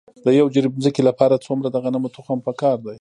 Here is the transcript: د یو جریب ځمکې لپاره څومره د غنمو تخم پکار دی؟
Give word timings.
د 0.25 0.27
یو 0.39 0.47
جریب 0.53 0.73
ځمکې 0.83 1.01
لپاره 1.09 1.41
څومره 1.45 1.67
د 1.69 1.75
غنمو 1.83 2.13
تخم 2.15 2.39
پکار 2.47 2.77
دی؟ 2.85 2.97